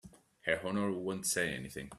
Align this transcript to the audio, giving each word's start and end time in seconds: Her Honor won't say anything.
Her 0.45 0.59
Honor 0.65 0.91
won't 0.91 1.27
say 1.27 1.53
anything. 1.53 1.89